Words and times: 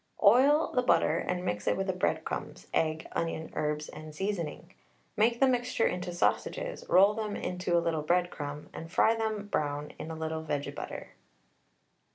Oil 0.23 0.71
the 0.73 0.81
butter 0.81 1.19
and 1.19 1.45
mix 1.45 1.67
it 1.67 1.77
with 1.77 1.85
the 1.85 1.93
breadcrumbs, 1.93 2.65
egg, 2.73 3.05
onion, 3.11 3.51
herbs, 3.53 3.87
and 3.87 4.15
seasoning. 4.15 4.73
Make 5.15 5.39
the 5.39 5.47
mixture 5.47 5.85
into 5.85 6.11
sausages, 6.11 6.83
roll 6.89 7.13
them 7.13 7.35
into 7.35 7.77
a 7.77 7.85
little 7.85 8.01
breadcrumb, 8.03 8.69
and 8.73 8.91
fry 8.91 9.13
them 9.13 9.45
brown 9.45 9.91
in 9.99 10.09
a 10.09 10.15
little 10.15 10.43
vege 10.43 10.73
butter. 10.73 11.11